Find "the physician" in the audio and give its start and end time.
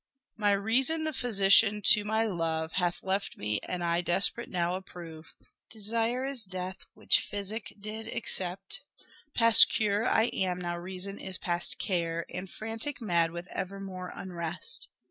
1.03-1.83